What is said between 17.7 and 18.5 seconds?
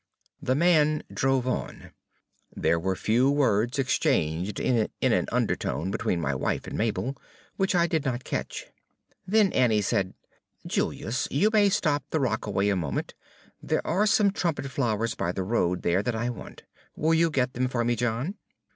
me, John?"